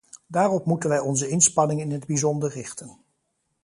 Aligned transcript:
Daarop 0.27 0.65
moeten 0.65 0.89
wij 0.89 0.99
onze 0.99 1.27
inspanningen 1.29 1.85
in 1.85 1.91
het 1.91 2.05
bijzonder 2.05 2.51
richten. 2.51 2.97